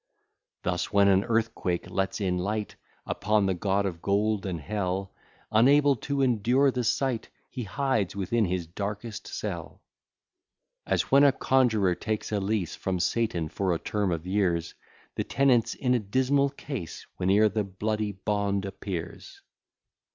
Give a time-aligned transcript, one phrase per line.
[0.63, 5.13] Thus when an earthquake lets in light Upon the god of gold and hell,
[5.51, 9.79] Unable to endure the sight, He hides within his darkest cell.
[10.87, 14.73] As when a conjurer takes a lease From Satan for a term of years,
[15.13, 19.43] The tenant's in a dismal case, Whene'er the bloody bond appears.